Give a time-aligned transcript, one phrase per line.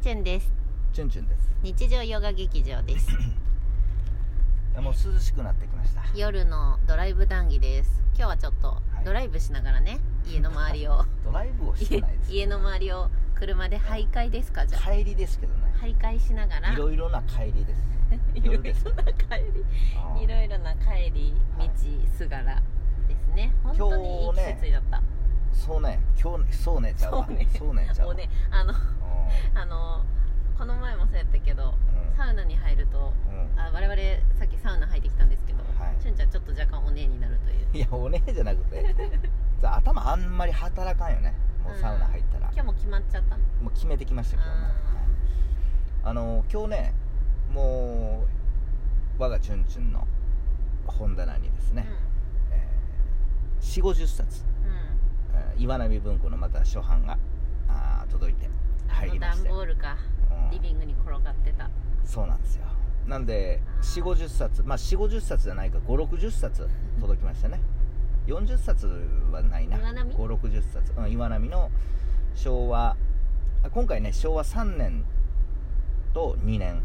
[0.00, 0.50] チュンです。
[0.94, 1.52] チュンチュンです。
[1.62, 3.10] 日常ヨガ劇場です。
[4.80, 6.02] もう涼しくなってきました。
[6.14, 8.02] 夜のドライブ談義です。
[8.16, 9.04] 今日はちょっとい。
[9.04, 11.04] ドライブしながらね、家の周りを。
[11.22, 12.32] ドライブをして家ないです。
[12.32, 14.90] 家の周りを車で徘徊ですかじゃあ。
[14.90, 15.74] 帰りですけどね。
[15.78, 16.72] 徘徊しながら。
[16.72, 17.82] いろいろな帰りです。
[18.34, 18.72] いろいろな帰
[20.16, 20.24] り。
[20.24, 21.68] いろいろな帰り道
[22.16, 22.62] すがら
[23.06, 23.52] ですね。
[23.62, 25.02] 本当にいい季節だった、
[25.52, 26.00] そうね。
[26.18, 27.26] 今日そうねちゃうわ。
[27.26, 27.48] そうね。
[27.58, 28.14] そうねちゃうわ。
[28.14, 28.76] もうねあのう
[29.54, 30.04] あの
[30.58, 31.74] この前もそうやったけどん。
[32.16, 33.58] サウナに入るとうん。
[33.60, 34.00] あ我々
[34.38, 35.96] さっきサウナ入ってきたんですけど、はい。
[36.02, 37.66] チュンちゃんちょっと若干お姉になるという。
[37.72, 38.94] いやおねえじゃなくて
[39.60, 41.34] さ頭あんまり働かんよね。
[41.64, 43.42] もうサウナ入ったら、今日も決まっちゃったの。
[43.62, 44.54] もう決めてきました今日も。
[46.04, 46.94] ああの今日ね
[47.52, 48.24] も
[49.18, 50.06] う我がチュンチュンの
[50.86, 51.86] 本棚にですね、
[52.50, 54.76] えー、4 5 0冊、うんうん。
[55.34, 57.18] えー岩波文庫のまた初版が
[57.68, 58.48] あー届いて
[58.90, 59.96] あの段ボールか。
[60.44, 60.50] うん。
[60.50, 61.70] リビングに転がってた。
[62.04, 62.64] そうなんですよ。
[63.06, 64.02] なんであー。
[64.02, 66.68] 4 5 0冊まあ4 5 0冊じゃないか5 6 0冊
[67.00, 67.60] 届きましたね。
[68.26, 68.86] 40冊
[69.30, 69.78] はないな。
[69.78, 71.70] 岩波？5 6 0冊、うん、岩波の
[72.34, 72.96] 昭和
[73.62, 75.04] あ今回ね昭和3年
[76.12, 76.82] と2年。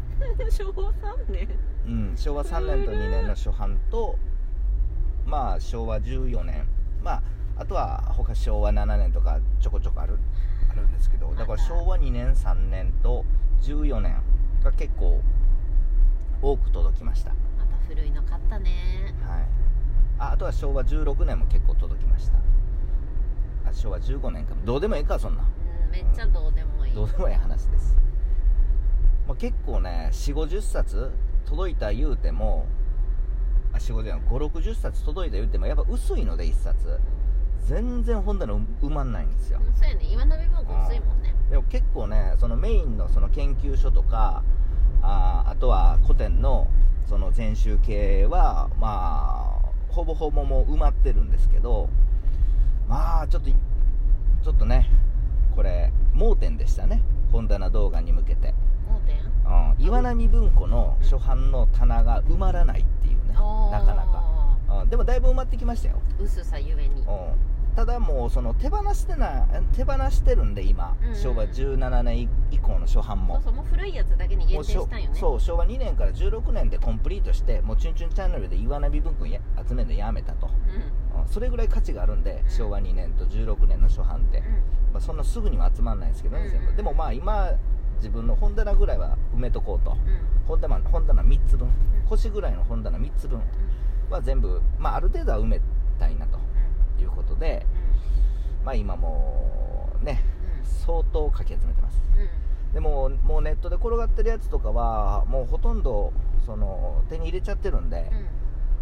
[0.50, 1.48] 昭和3 年？
[1.86, 4.18] うん、昭和3年と2年の初版と
[5.24, 6.66] まあ昭和14年。
[7.02, 7.22] まあ
[7.58, 10.18] あとは他昭和7年とかちょこちょこある
[10.70, 13.24] あるんですけどだから昭和2年3年と
[13.62, 14.20] 14年
[14.62, 15.20] が結構
[16.42, 19.14] 多く届きました、はい、また古いの買ったね。
[20.18, 22.38] ああとは昭和16年も結構届きました。
[23.68, 24.64] あ昭和15年かも。
[24.64, 25.42] どうでもいいかそんな。
[25.42, 26.94] うんめっちゃどうでもいい。
[26.94, 27.94] どうでもいい話です、
[29.28, 31.12] まあ、結構ね4 5 0冊
[31.44, 32.66] 届いた言うても
[33.72, 36.98] あ4 5 0 5 6 0冊届いた言うてもやっぱ薄いので1冊
[37.66, 39.60] 全然本棚埋まんないんですよ。
[39.60, 40.04] うんそうやね。
[40.04, 41.34] 岩波文庫薄いもんね。
[41.50, 44.42] でも結構ねそのメインのその研究所とか
[45.02, 46.68] あーあとは古典の
[47.08, 51.88] その全集系はまあほぼほぼもう埋まってるんですけど
[52.88, 54.88] まあちょっとちょっとね
[55.54, 57.02] これ盲点でしたね。
[57.32, 58.54] 本棚動画に向けて、
[58.88, 59.16] 盲点？
[59.18, 63.34] うん、岩波文庫の初版の棚が埋まらないっていうね。
[63.36, 63.72] おー。
[63.72, 66.00] なかなか、うん、でもだいぶ埋まってきましたよ。
[66.20, 67.02] 薄さゆえに。
[67.02, 67.06] うん
[67.76, 71.08] ただもうその手放してな手放してるんで今、うん。
[71.10, 73.34] うん昭和17年以降の初版も。
[73.34, 75.14] そうそうもう古いやつだけに限定したんよね。
[75.14, 81.20] そう昭和2年から16年でコンプリートしてもうチュンチュンチャンネルで岩波文庫や集めるのやめたと、うん。
[81.20, 82.50] うんそれぐらい価値があるんで、うん。
[82.50, 84.42] 昭和2年と16年の初版って、
[84.92, 86.50] まあ、そんなすぐには集まらないんですけどね、うん。
[86.50, 86.72] 全部。
[86.76, 87.50] でもまあ今
[87.96, 89.92] 自分の本棚ぐらいは埋めとこうと。
[89.92, 89.98] うん。
[89.98, 91.68] うん本棚本棚3つ分。
[91.68, 91.74] うん。
[92.08, 93.42] 腰ぐらいの本棚3つ分
[94.08, 95.60] は全部、まあ、ある程度は埋め
[95.98, 96.38] たいなと
[97.02, 97.66] いうことで、
[98.64, 100.22] まあ今もうね
[100.84, 102.00] 相当かき集めてます。
[102.72, 106.12] でももうネットで転がってるやつとかはもうほとんど
[106.44, 108.10] その手に入れちゃってるんで、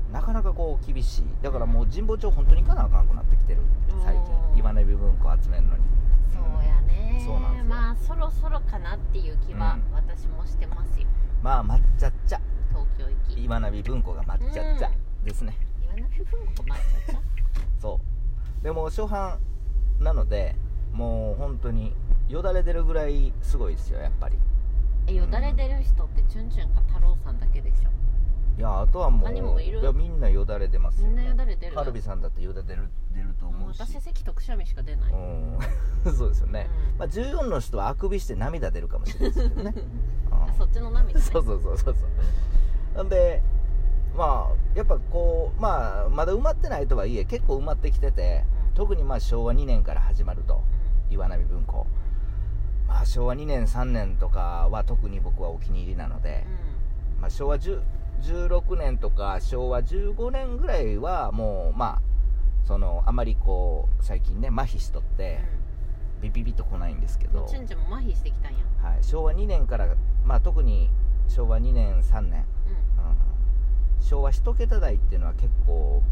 [0.08, 0.12] うん。
[0.12, 1.24] なかなかこう厳しい。
[1.42, 3.60] だからもう神保町本当に行かなあかんくなってきてる。
[4.04, 4.58] 最近。
[4.58, 5.82] 岩波文庫集めるのに。
[6.32, 7.22] そうやね。
[7.24, 7.64] そうなんですよ。
[7.64, 9.94] まあそろそろかなっていう気はうん。
[9.94, 11.06] 私もしてますよ。
[11.42, 12.40] まあ抹茶っちゃ。
[12.70, 13.44] 東京行き。
[13.44, 14.90] 岩波文庫が抹茶っちゃ
[15.24, 17.53] ですね、岩波文庫まっちゃった
[17.84, 18.00] そ
[18.60, 18.64] う。
[18.64, 19.38] でも初版
[20.00, 20.56] なので
[20.92, 21.94] もう本当に
[22.30, 24.38] よだれ出るぐらいすごいですよやっぱり。
[25.06, 27.90] えよだれ出る人ってチュンチュンか太郎さんだけでしょ？
[28.58, 29.84] いやあとはもうもいる。
[29.84, 31.08] やみんなよだれ出ますよ。
[31.08, 33.80] みんなよだれ出るカルビさんだってよだれ出る出ると思うし。
[33.80, 35.58] 私関特殊味しか出ない、うん。
[36.14, 36.98] そうですよね、うん。
[37.00, 39.74] まあ、14の人はあくびして涙出るかもしれないですけどね。
[40.32, 41.20] あそっちの涙ね。
[41.20, 42.96] そうそうそうそうそう。
[42.96, 43.42] なんで
[44.16, 48.74] まあやっぱこうまあまだ埋まってないとはいえ結構埋まってきてて、うん。
[48.74, 50.62] 特にまあ昭和2年から始まると
[51.08, 51.14] うん。
[51.14, 51.86] 岩波文庫
[52.86, 56.44] まあ昭和2年3年とかは特に僕はお気に入りなので、
[57.20, 57.80] まあ、昭和10
[58.22, 62.02] 16年とか昭和15年ぐらいはもうまあ
[62.66, 65.40] そのあまりこう最近ね麻痺しとって
[66.22, 67.40] ビビビッと来ないんですけど。
[67.40, 68.58] うんもう、チュンチュンも麻痺してきたんや。
[68.82, 69.94] はい、昭和2年から、
[70.24, 70.88] まあ、特に
[71.28, 72.76] 昭和2年3年、うん、
[74.04, 76.02] 昭和1桁台っていうのは結構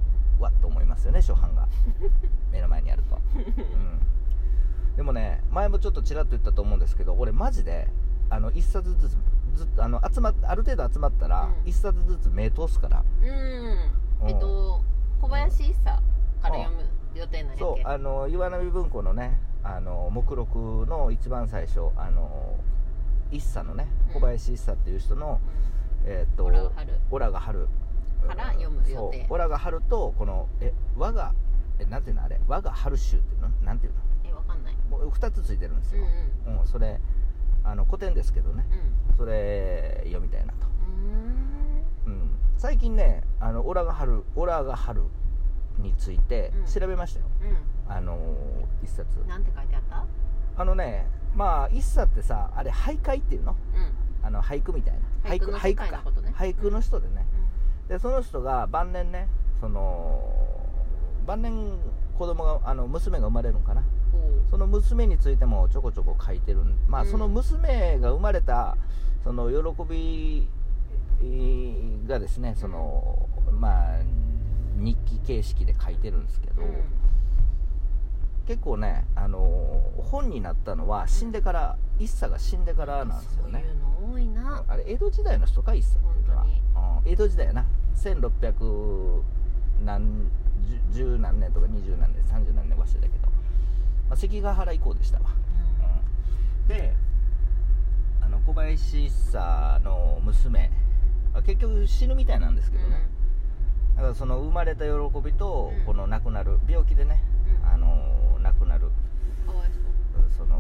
[0.40, 1.68] わっと思いますよね初版が。
[2.50, 7.88] 目の前にあると、うん、でもね前もちょっとちらっと言ったと思うんですけど俺マジで
[8.28, 9.16] あの1冊ずつ
[9.54, 11.70] ずあの集まある程度集まったらうん。
[11.70, 14.82] 1冊ずつ目通すから、うん、うん、えっと
[15.20, 16.02] 小林一茶
[16.42, 16.82] から読む
[17.14, 17.86] 予定なんやそう。
[17.86, 22.56] あの岩波文庫のねあの目録の一番最初あの
[23.30, 24.14] 一茶のねうん。
[24.14, 25.40] 小林一茶っていう人の、
[26.04, 27.68] えーっとオラが春オラが春
[28.28, 29.26] から読む予定。
[29.30, 31.32] オラが春とこのえ我が
[31.78, 32.40] えなんていうのあれ？
[32.46, 33.48] 我が春集っていうの？
[33.64, 33.98] なんていうの？
[34.24, 34.76] えわかんない。
[34.90, 36.06] もう2つついてるんですうんよ、
[36.46, 36.60] うん。
[36.60, 37.00] うんそれ
[37.64, 38.64] あの古典ですけどね。
[39.08, 39.16] うん。
[39.16, 40.58] それ読みたいなと、
[42.06, 42.12] うーん。
[42.12, 45.02] うん、最近ね「あのオラが春オラが春」
[45.78, 46.64] についてうん。
[46.66, 47.26] 調べましたよ、
[47.88, 48.18] うあの
[48.82, 49.18] 一冊。
[49.20, 50.04] んなんて書いてあった？
[50.60, 53.52] あのねまあ一冊ってさあれ俳諧っていうの？
[53.74, 55.30] うんあの俳句みたいな。
[55.30, 56.32] 俳句の世界のことね。
[56.36, 57.26] 俳句の人でね、
[57.88, 59.28] でその人が晩年ね
[59.60, 60.20] その
[61.26, 61.78] 晩年
[62.18, 63.82] 子供があの娘が生まれるのかな。
[64.50, 66.76] その娘についてもちょこちょこ書いてるん。
[66.88, 67.10] まあ、うん。
[67.10, 68.76] その娘が生まれた
[69.24, 70.48] その喜び
[72.06, 74.00] がですねそのまあ
[74.76, 76.68] 日記形式で書いてるんですけど、うん
[78.46, 83.64] 結構ねあの本になったのは死んでから一茶が死んでからなんですよね。
[84.06, 84.64] そういうの多いな。
[84.68, 86.42] あれ江戸時代の人か一茶っていうのは。
[86.42, 86.50] 本
[87.04, 87.64] うん江戸時代やな。
[87.96, 89.22] 1600
[89.84, 90.30] 何
[90.92, 93.26] 十十何年とか二十何年三十何年忘れたけど、
[94.08, 95.30] まあ、関ヶ原以降でしたわ、
[96.60, 96.68] うん。
[96.68, 96.94] で
[98.20, 100.70] あの小林一茶の娘。
[101.34, 103.08] あ結局死ぬみたいなんですけどね、
[103.96, 104.90] だからその生まれた喜
[105.24, 105.84] びとうん。
[105.86, 107.22] この亡くなる病気でね、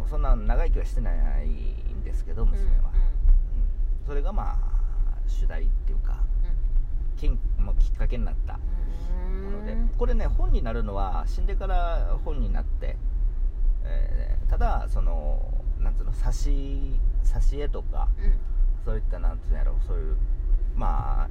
[0.02, 1.10] のそんな長生きはしてな
[1.42, 4.06] いんですけど娘は、うん。
[4.06, 4.56] それがまあ
[5.26, 6.22] 主題っていうか
[7.16, 7.38] きん
[7.78, 8.58] きっかけになった
[9.26, 9.76] うんもので。
[9.96, 12.96] これね本になるのは死んでから本になって、
[13.84, 15.40] えーただその
[15.78, 16.98] なんつうの挿
[17.62, 18.38] 絵とかうん。
[18.84, 20.16] そういったなんつうんやろそういう
[20.74, 21.28] まあ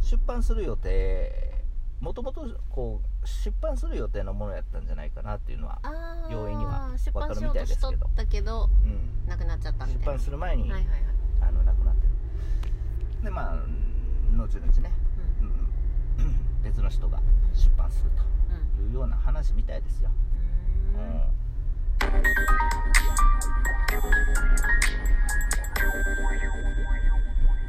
[0.00, 1.64] 出版する予定
[2.00, 5.80] もともとこう出版する予定のものやったんじゃないかなっていうのは、
[6.30, 8.68] 容易には出版しようとしとったけど。
[8.84, 10.12] うん、なくなっちゃったみ出たいな。
[10.12, 11.04] 版する前に、はいはいはい。
[11.40, 13.24] あの亡くなってる。
[13.24, 13.56] でまあ
[14.32, 14.92] 後々ね、
[15.40, 15.46] うん。
[16.24, 17.20] うん別の人が
[17.52, 20.10] 出版するうんというような話みたいですよ、
[20.94, 21.06] ううん。
[21.08, 21.22] ん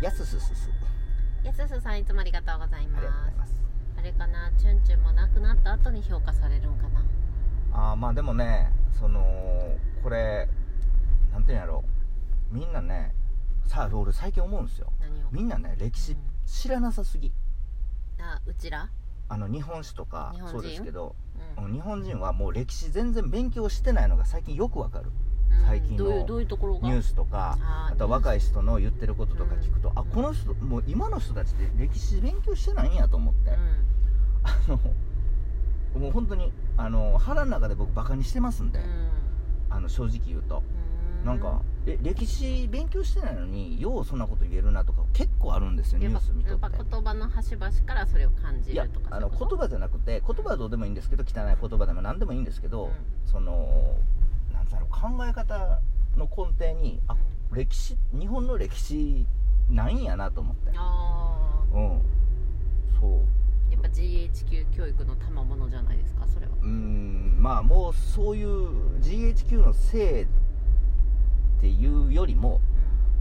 [0.02, 0.70] やすすすす。
[1.44, 3.02] やすすさんいつもありがとうございま
[3.38, 3.63] ます
[4.04, 7.04] れかなチュンチュンも亡くなった後に評価されるんかな。
[7.72, 9.24] あーまあでもねその
[10.04, 10.48] これ
[11.32, 11.84] なんていうんやろ
[12.52, 13.16] みんなね
[13.66, 14.92] さあ俺最近思うんですよ。
[15.00, 15.28] 何を？
[15.32, 16.18] みんなね歴史うん。
[16.46, 17.32] 知らなさすぎ、
[18.20, 18.90] あうちら？
[19.30, 20.60] あの日本史とか日本人？
[20.60, 21.16] そうですけど、
[21.58, 21.66] うん。
[21.66, 25.12] うん日本人はもう歴史全然勉強してないのが最近よくわかる
[25.66, 26.88] 最近のどういうどういうところが？
[26.88, 27.58] ニュースとか
[27.90, 30.00] あとは若い人の言ってることとか聞くと、うん。
[30.00, 33.58] あこの人もう今の人たちって歴史勉強してないんやと思って、うん。
[34.44, 34.80] あの
[36.00, 38.80] もう本当にあの腹の中で僕バカにしてますんで、
[39.70, 40.64] あの正直言うと、
[41.22, 41.26] うん。
[41.26, 52.92] なんかえ歴史勉強してないのにようそんなこと言えるなとか結構あるんですよニュース見とっやってぱ言葉の端々からそれを感じるとかあの言葉じゃなくて言葉はどうでもいいんですけど汚い言葉でも何でもいいんですけど、うん。
[53.26, 53.98] その
[54.74, 55.80] だろう考え方
[56.18, 57.14] の根底にあ
[57.52, 57.58] うん。
[57.58, 59.26] 歴史日本の歴史
[59.70, 60.72] ないんやなと思って。
[60.76, 62.02] あうん。
[63.00, 63.12] そう。
[63.70, 66.52] ーやっぱ GHQ 教育の賜物じゃないですかそれは。
[66.62, 67.36] うーん。
[67.40, 70.28] まあもうそういう GHQ のせいっ
[71.62, 72.62] ていうよりも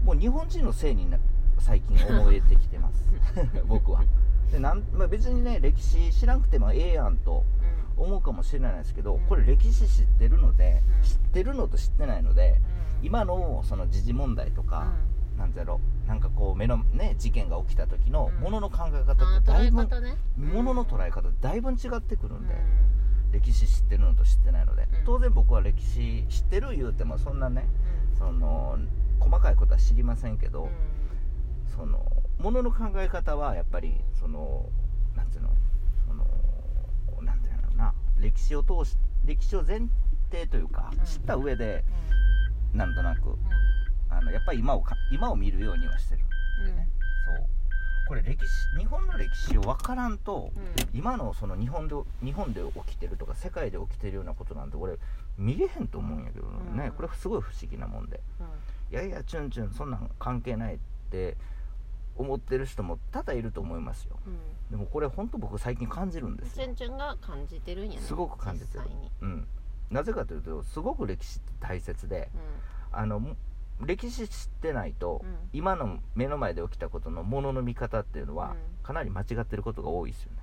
[0.03, 1.17] もう日本人のせいにな
[1.59, 3.09] 最近思えてきてます。
[3.67, 4.03] 僕は。
[4.51, 7.62] でなん、まあ、別にね歴史知らんくてもええやんとうん
[7.97, 9.21] 思うかもしれないですけどうん。
[9.27, 11.03] これ歴史知ってるので、うん。
[11.03, 12.59] 知ってるのと知ってないので
[13.01, 13.05] うん。
[13.05, 14.67] 今のその時事問題とうん。
[14.67, 14.91] か、
[15.37, 18.43] なんだろうなんかこう目のね事件が起きた時のうん。
[18.43, 19.87] ものの考えあ方ーってだいぶ
[20.37, 22.57] ものの捉え方だいぶ違ってくるんで、う
[23.33, 25.05] 歴史知ってるのと知ってないので、うん。
[25.05, 27.65] 当然僕は歴史知ってる言うてもそんなねん。
[28.17, 28.77] その
[29.19, 30.69] 細かいことは知りませんけど、うん。
[31.75, 32.05] その
[32.39, 34.65] ものの考え方はやっぱりその
[35.15, 35.49] なんていうの
[36.07, 36.25] その
[38.23, 39.81] 歴史を通し歴史を前
[40.31, 41.05] 提というか、うん。
[41.05, 41.83] 知った上で
[42.73, 43.37] うなんとなくん。
[44.09, 46.21] あのやっぱり今をか今を見るようにはしてる。
[46.61, 46.67] うん。
[46.67, 46.87] うんね、
[47.25, 47.45] そう。
[48.07, 50.97] これ歴史日本の歴史を分からんと、うん。
[50.97, 54.97] 今のその日本で日本で起きてるとか世界で起きてるようなことなんて俺
[55.37, 56.91] 見れへんと思うんやけどね、うん。
[56.91, 58.21] これすごい不思議なもんで。
[58.91, 60.77] いやいやチュンチュンそんなん関係ないっ
[61.09, 61.35] て
[62.15, 64.17] 思ってる人も多々いると思いますよ。
[64.25, 64.37] うん。
[64.71, 66.65] でもこれ本当僕最近感じるんですよ。
[66.65, 68.83] チュンチュンが感じてるんやねすごく感じてる。
[69.21, 69.47] うん。
[69.89, 72.29] なぜかというとすごく歴史って大切で
[72.91, 73.35] あのも
[73.81, 75.35] 歴史知ってないと、うん。
[75.51, 78.83] 今の目の前で起きたことのものの見方っていうのは、うん。
[78.83, 80.37] かなり間違ってることが多いですよね、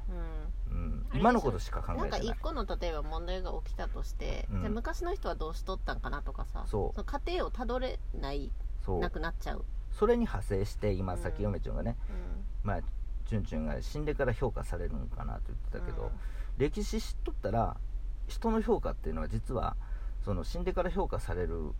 [0.70, 1.06] うん。
[1.14, 2.36] 今のことしか考なんかえてない。
[2.36, 4.60] 一個の例えば問題が起きたとして、うん。
[4.60, 6.98] じゃあ昔の人はどうしとったんかなとかさそう。
[6.98, 8.50] の過程をたどれない
[8.84, 9.00] そう。
[9.00, 11.96] なくなっちゃう、それに派生して今うんさっき嫁ちゃんがね、
[12.62, 12.80] まあ
[13.26, 16.10] チュンチュンが死んでから評価されるのかなと言ってたけど、
[16.58, 17.76] 歴史知っとったら
[18.28, 19.76] 人の評価っていうのは実は
[20.24, 21.72] その死んでから評価される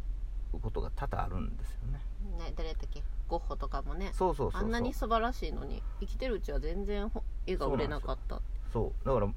[0.60, 2.00] ことが多々あるんですよね。
[2.38, 3.02] ね誰だっけ？
[3.28, 4.10] ゴッホとかもね。
[4.12, 4.62] そうそうそうそう。
[4.62, 8.40] あんなに素晴らしいのに生きてるうちは全然ほ絵が売れなかった。
[8.72, 9.06] そう。
[9.06, 9.28] だから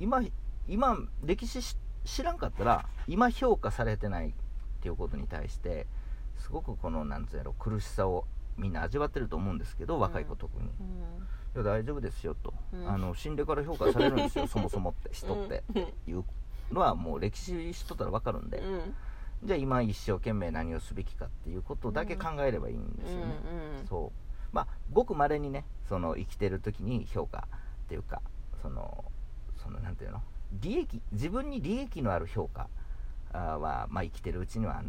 [0.00, 0.22] 今
[0.68, 4.32] 今歴史し知らんかったら今評価されてないっ
[4.80, 5.86] ていうことに対して
[6.38, 8.24] すごくこのなんつうやろ苦しさを
[8.56, 10.86] みんな味わってると思うんですけど若い子特に、うん。
[11.54, 12.88] いや大丈夫ですよと、うん。
[12.88, 15.64] あの死んでから評価されるんですよ そもそもって人って。
[15.74, 16.24] うんいう
[16.70, 18.94] のはもう歴史知っとったら分かるんで、うん。
[19.44, 23.34] じゃあ今一生懸命何をすべきかっていうことだけ考えればいいんですよね、
[23.80, 24.54] うんそう。
[24.54, 27.46] まあごくまれにねその生きてる時に評価
[27.84, 28.22] っていうか
[28.62, 29.04] その
[29.56, 30.22] そのなんていうの？
[30.52, 32.68] 利益自分に利益のある評価
[33.32, 34.82] は、まあ、生きてるうちには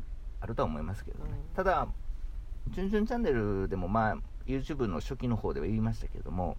[0.43, 1.55] ああるとは思いますけどね、うん。
[1.55, 1.87] ただ
[2.75, 6.57] 「チュンチュンチャンネル」でもまあ YouTube の初期の方では言いましたけれども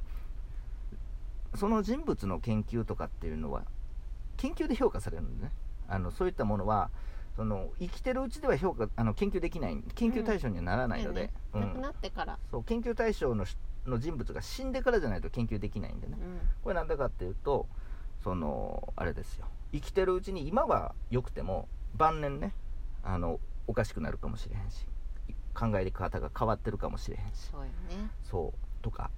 [1.54, 3.64] その人物の研究とかっていうのは
[4.38, 5.52] 研究で評価されるんでね。
[5.86, 6.90] あのそういったものは
[7.36, 11.60] その生きてるうちでは評価あの研究できない研究対象にはならないので、うん。
[11.60, 12.38] 亡くなってから。
[12.50, 16.16] そう研究対象のしの人物が死んでからじゃないと研究できないんでね。
[16.18, 16.40] うん。
[16.62, 17.68] これなんだかっていうと
[18.22, 19.46] そのあれですよ。
[19.72, 22.54] 生きてるうちに今は良くても晩年ね
[23.02, 24.86] あのおかしくなるかもしれへんし
[25.54, 27.50] 考え方が変わってるかもしれへんし。
[27.50, 28.10] そうよね。
[28.22, 28.82] そう。
[28.82, 29.10] とか。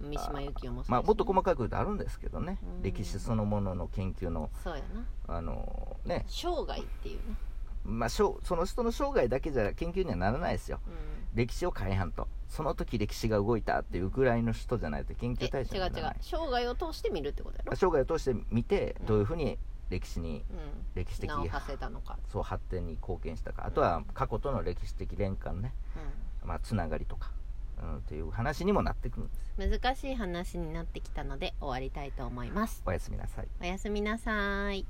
[0.00, 0.86] 三島由紀夫もね。
[0.88, 2.58] まあもっと細かく言うとあるんですけどね。
[2.62, 2.82] うん。
[2.82, 4.50] 歴史そのものの研究の。
[4.62, 4.82] そうや
[5.26, 5.36] な。
[5.36, 6.24] あのね。
[6.28, 7.22] 生涯っていうね、
[7.84, 10.80] まあしょうその人の生涯だけじゃ研究にはならないですよ。
[10.86, 12.28] うん、歴史を変えはんと。
[12.48, 16.16] その時歴史が動いたっていうぐらいの人じゃないと研究対象にならない。
[16.16, 19.06] う生涯を通して見るってことやろ、生涯を通して見てうん。
[19.06, 21.30] どういうふうに歴史にうん、歴史的
[22.28, 23.66] そう発展に貢献したか。
[23.66, 25.72] あとは過去との歴史的連関ね、
[26.42, 27.32] うまあ、つながりとか、
[27.80, 32.82] うん、っていう話にもなってくるんです難しい話になってきたので終わりたいと思います。
[32.86, 33.48] おやすみなさい。
[33.60, 34.86] おやすみなさい